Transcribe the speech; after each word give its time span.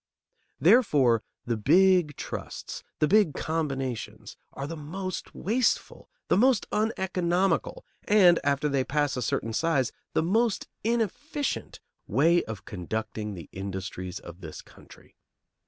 Therefore 0.59 1.21
the 1.45 1.57
big 1.57 2.15
trusts, 2.15 2.81
the 2.97 3.07
big 3.07 3.35
combinations, 3.35 4.35
are 4.53 4.65
the 4.65 4.75
most 4.75 5.35
wasteful, 5.35 6.09
the 6.27 6.37
most 6.37 6.65
uneconomical, 6.71 7.85
and, 8.07 8.39
after 8.43 8.67
they 8.67 8.83
pass 8.83 9.15
a 9.15 9.21
certain 9.21 9.53
size, 9.53 9.91
the 10.13 10.23
most 10.23 10.67
inefficient, 10.83 11.79
way 12.07 12.43
of 12.45 12.65
conducting 12.65 13.35
the 13.35 13.47
industries 13.53 14.17
of 14.17 14.41
this 14.41 14.63
country. 14.63 15.17